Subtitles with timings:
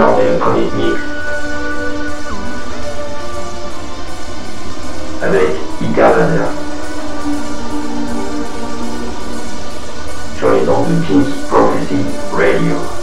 [0.00, 0.64] Norden dans les
[5.22, 5.50] avec
[5.82, 6.52] Icarlander.
[10.38, 12.99] Sur les ondes de Pink Prophecy Radio.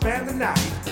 [0.00, 0.87] Spend the night?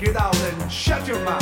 [0.00, 1.39] Get out and shut your mouth.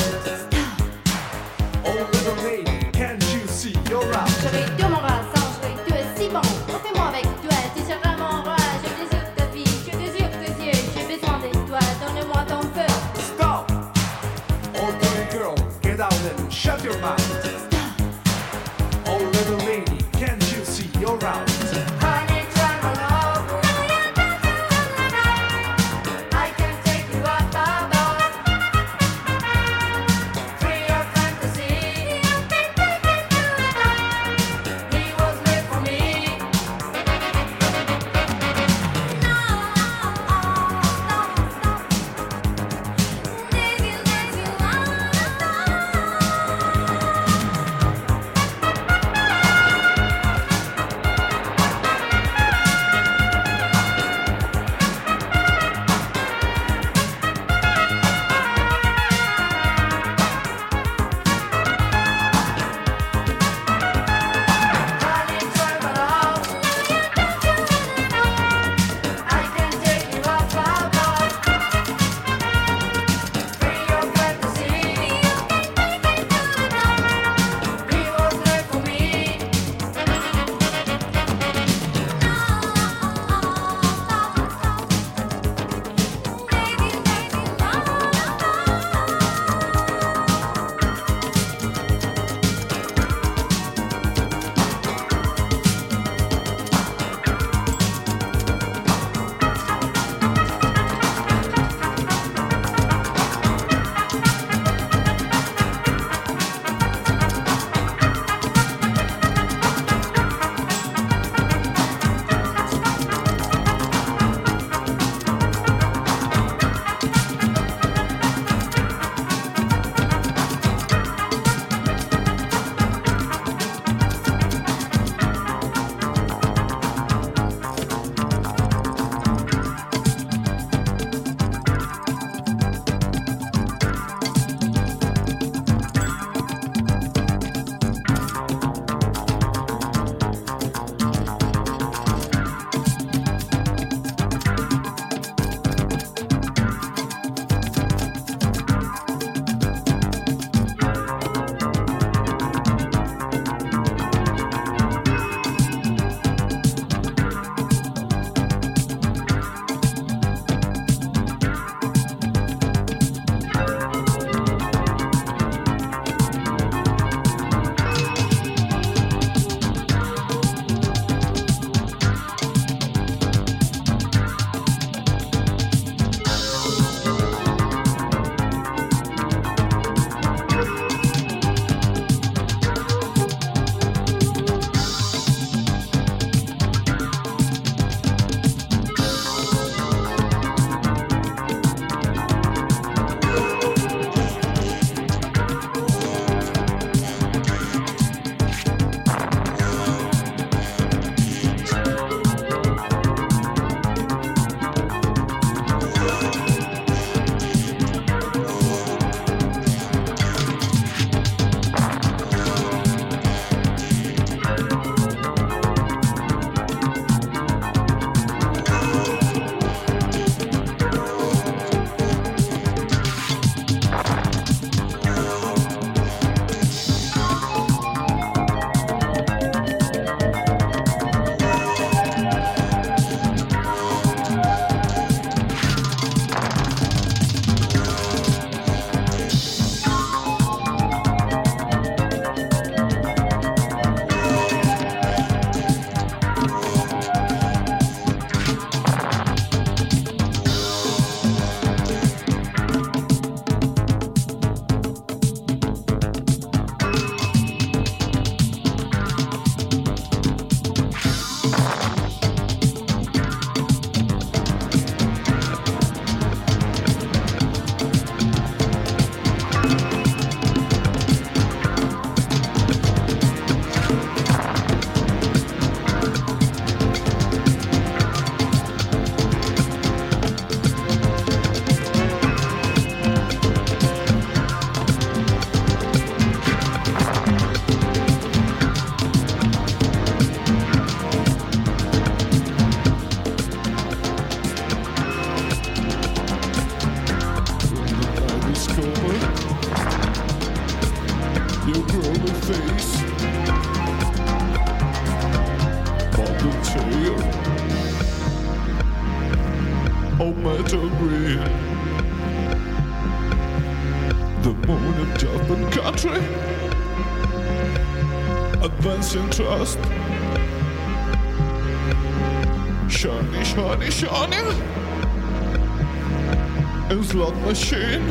[327.48, 328.06] Machine.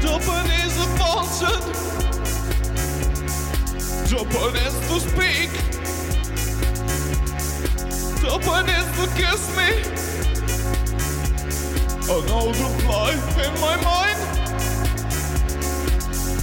[0.00, 1.42] Japanese advanced.
[4.08, 5.50] Japanese to speak.
[8.22, 9.70] Japanese to kiss me.
[12.28, 13.12] Know the fly
[13.44, 14.20] in my mind.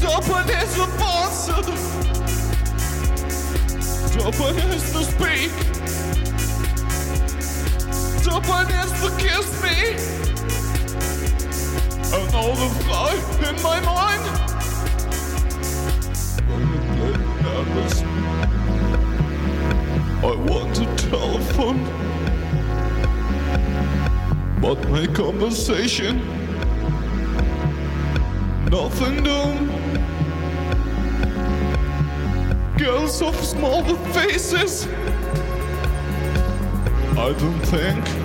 [0.02, 1.48] Japanese advanced.
[4.14, 5.79] Japanese to speak.
[8.30, 9.78] Japanese to kiss me.
[12.14, 13.14] I know the fly
[13.50, 14.24] in my mind.
[20.22, 21.82] I want to telephone,
[24.62, 26.20] but my conversation,
[28.70, 29.70] nothing doing.
[32.78, 34.88] Girls of small faces,
[37.18, 38.19] I don't think.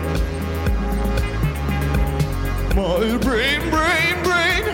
[2.75, 4.65] My brain, brain, brain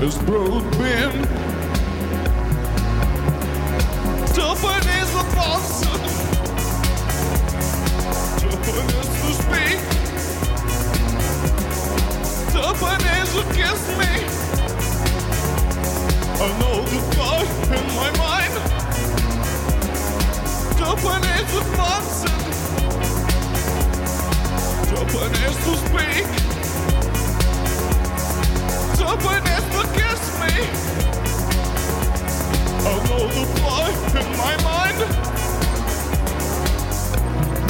[0.00, 1.26] is broadband.
[4.32, 6.00] Japanese person.
[8.38, 9.80] Japanese to speak.
[12.52, 14.12] Japanese to kiss me.
[16.38, 17.42] I know the guy
[17.74, 18.54] in my mind.
[20.78, 22.33] Japanese person.
[25.06, 26.24] Japanese to speak.
[28.98, 30.54] Japanese to kiss me.
[32.86, 32.92] I
[33.34, 33.88] the fly
[34.20, 34.98] in my mind.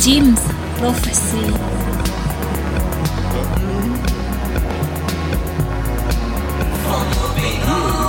[0.00, 0.44] Jim's
[0.78, 1.46] Prophecy.
[7.66, 8.03] And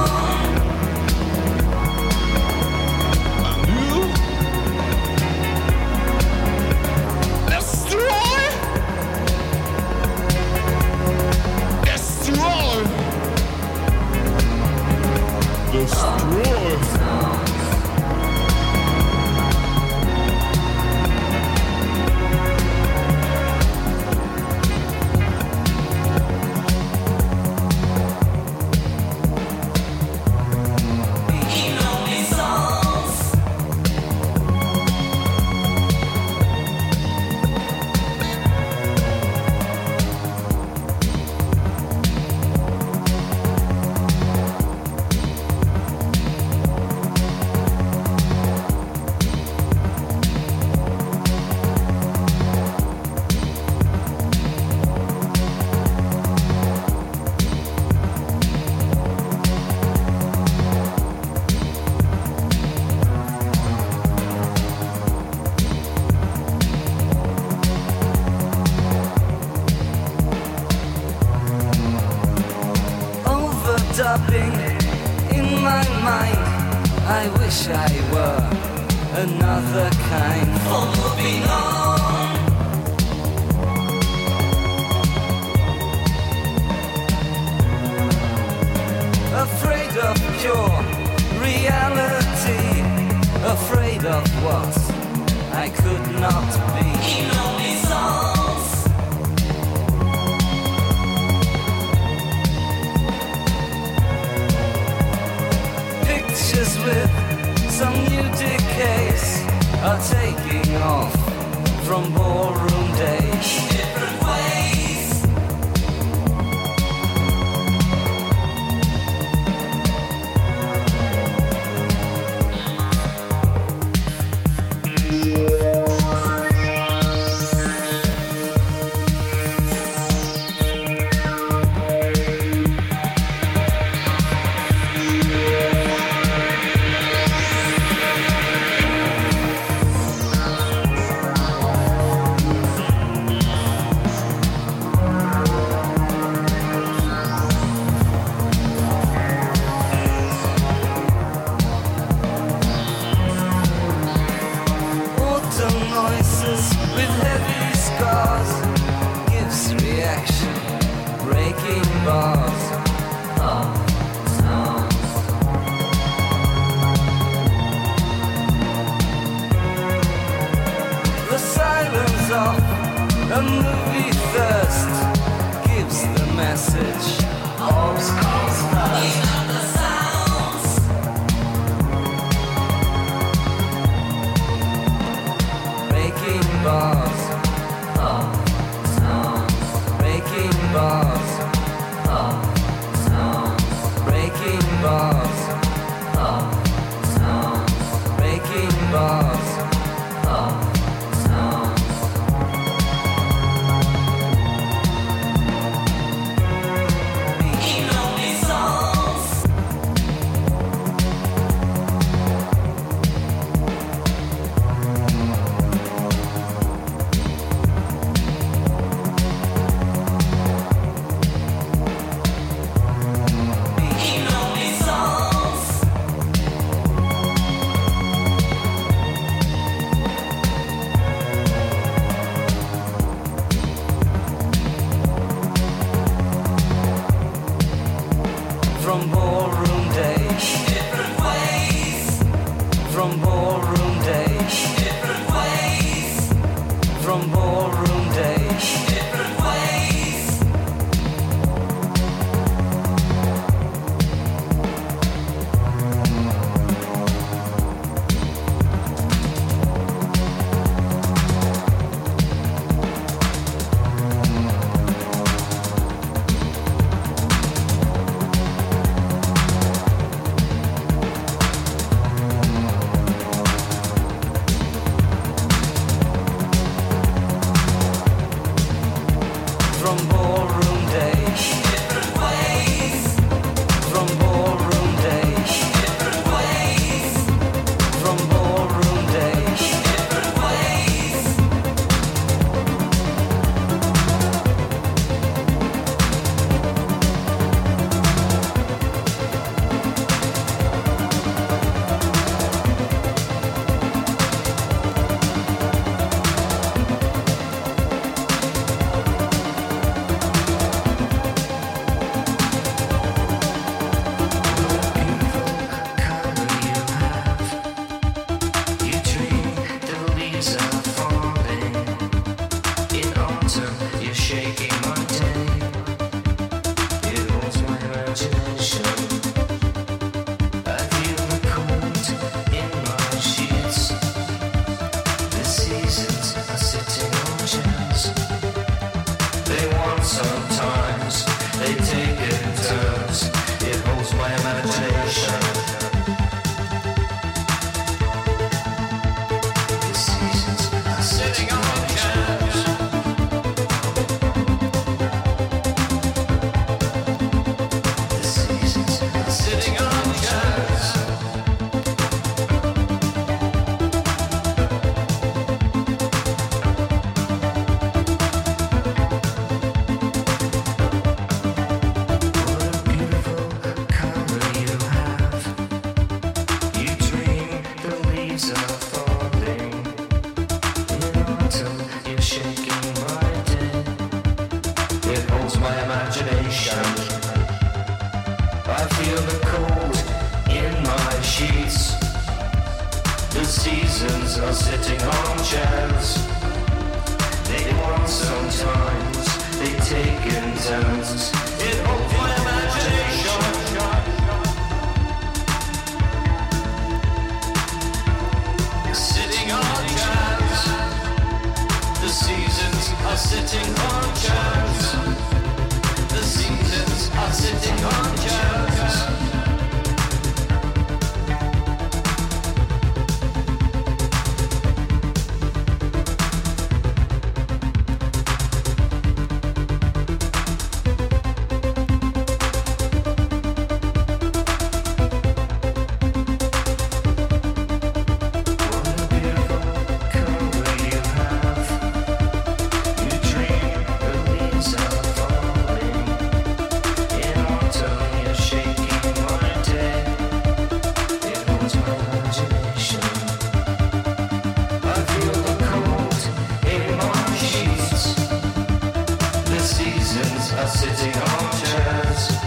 [460.36, 462.44] are sitting on chairs.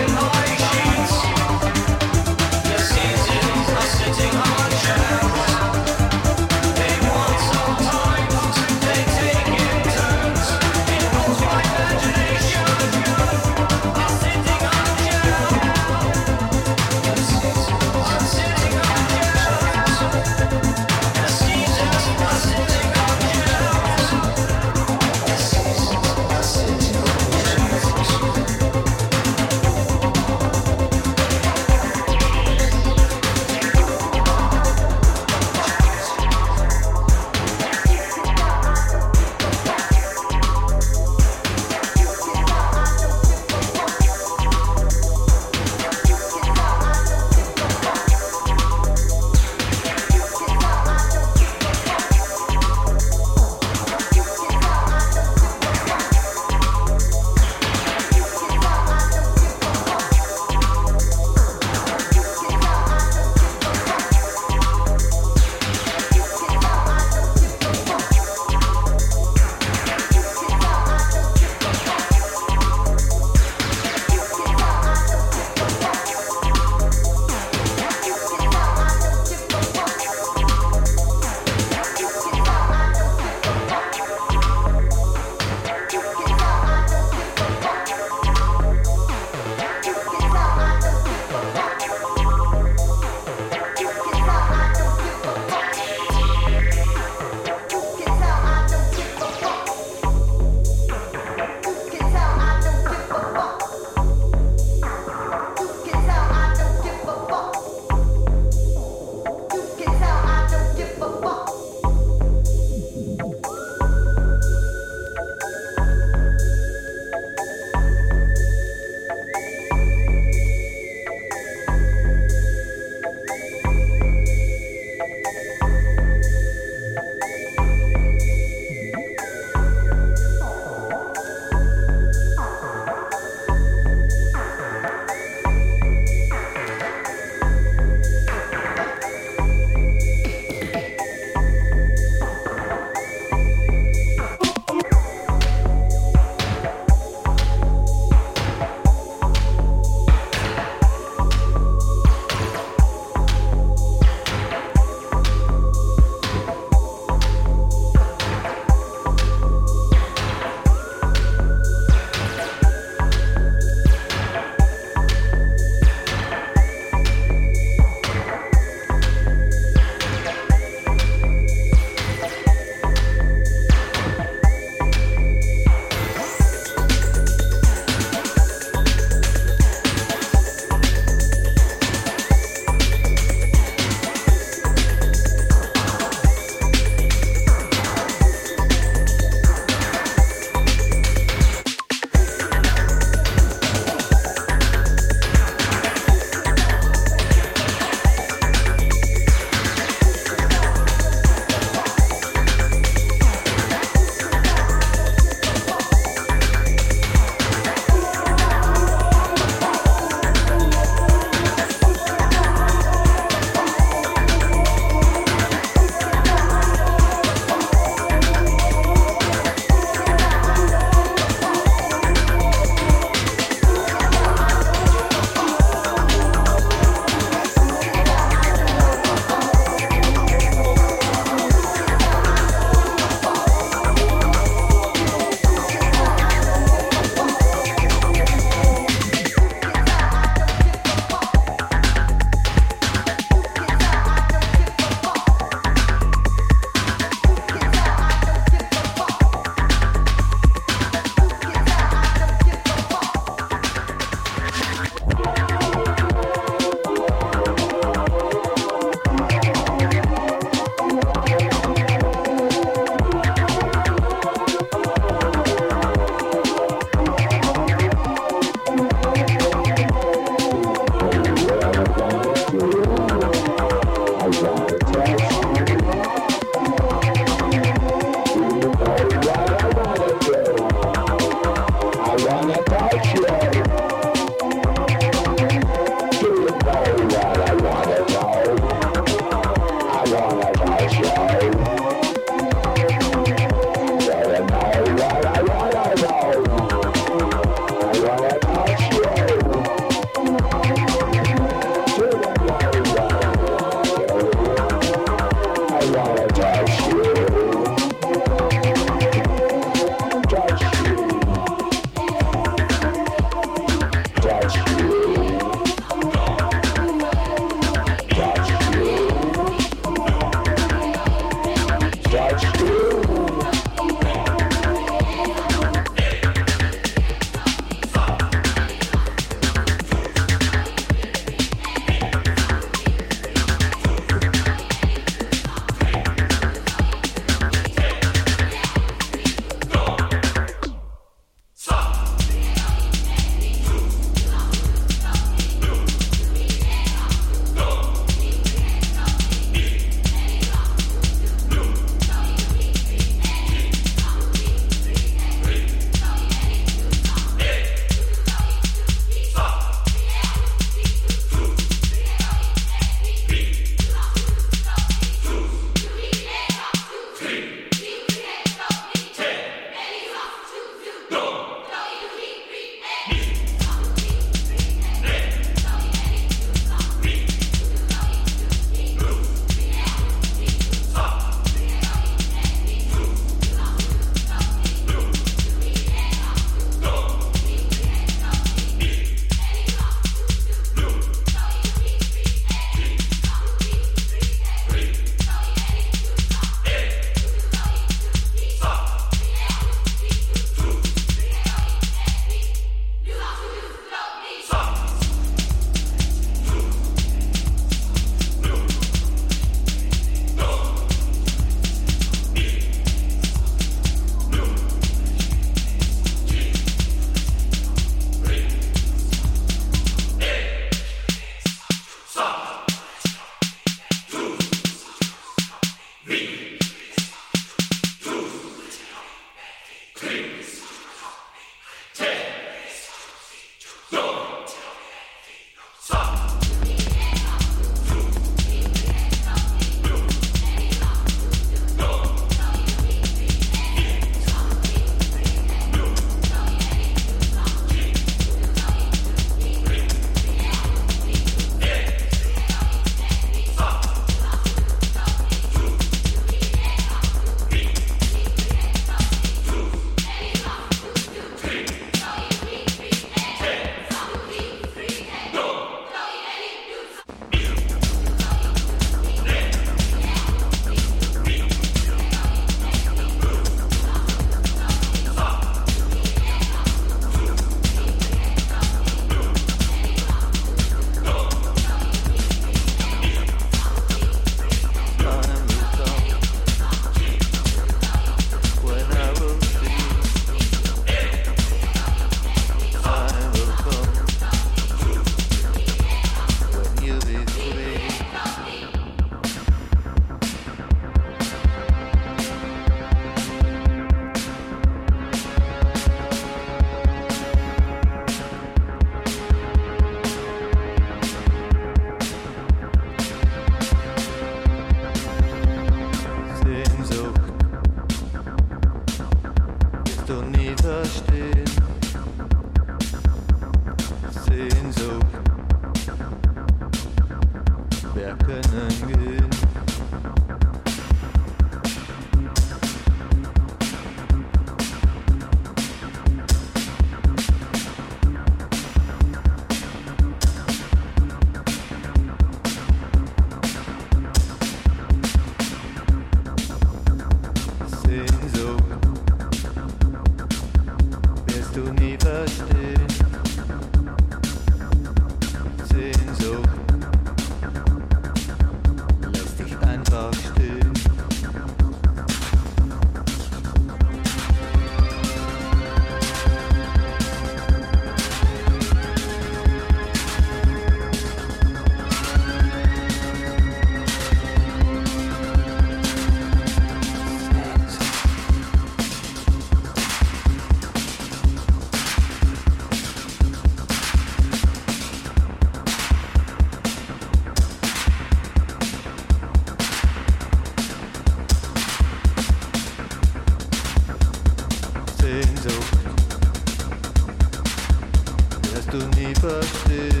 [598.73, 600.00] Wirst du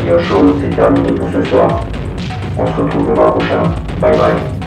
[0.00, 1.84] Radio Show, c'est terminé pour ce soir.
[2.56, 3.62] On se retrouve le mois prochain.
[4.00, 4.59] Bye bye.